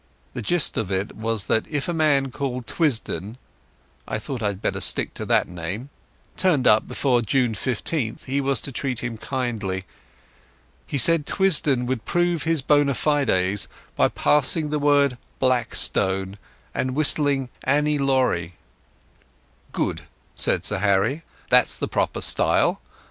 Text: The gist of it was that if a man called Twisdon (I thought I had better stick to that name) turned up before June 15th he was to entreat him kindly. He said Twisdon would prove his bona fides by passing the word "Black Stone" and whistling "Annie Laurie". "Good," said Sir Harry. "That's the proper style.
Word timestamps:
The 0.33 0.41
gist 0.41 0.77
of 0.79 0.91
it 0.91 1.15
was 1.15 1.45
that 1.45 1.67
if 1.67 1.87
a 1.87 1.93
man 1.93 2.31
called 2.31 2.65
Twisdon 2.65 3.37
(I 4.07 4.17
thought 4.17 4.41
I 4.41 4.47
had 4.47 4.59
better 4.59 4.79
stick 4.81 5.13
to 5.13 5.27
that 5.27 5.47
name) 5.47 5.91
turned 6.35 6.65
up 6.65 6.87
before 6.87 7.21
June 7.21 7.53
15th 7.53 8.23
he 8.23 8.41
was 8.41 8.61
to 8.61 8.71
entreat 8.71 9.03
him 9.03 9.19
kindly. 9.19 9.85
He 10.87 10.97
said 10.97 11.27
Twisdon 11.27 11.85
would 11.85 12.03
prove 12.03 12.41
his 12.41 12.63
bona 12.63 12.95
fides 12.95 13.67
by 13.95 14.07
passing 14.07 14.71
the 14.71 14.79
word 14.79 15.19
"Black 15.37 15.75
Stone" 15.75 16.39
and 16.73 16.95
whistling 16.95 17.49
"Annie 17.63 17.99
Laurie". 17.99 18.55
"Good," 19.71 20.01
said 20.33 20.65
Sir 20.65 20.79
Harry. 20.79 21.21
"That's 21.51 21.75
the 21.75 21.87
proper 21.87 22.21
style. 22.21 22.81